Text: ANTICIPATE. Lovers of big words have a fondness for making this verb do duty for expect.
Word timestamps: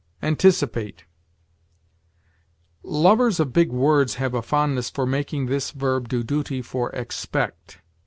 ANTICIPATE. 0.23 1.03
Lovers 2.81 3.39
of 3.39 3.53
big 3.53 3.71
words 3.71 4.15
have 4.15 4.33
a 4.33 4.41
fondness 4.41 4.89
for 4.89 5.05
making 5.05 5.45
this 5.45 5.69
verb 5.69 6.07
do 6.09 6.23
duty 6.23 6.63
for 6.63 6.89
expect. 6.93 7.77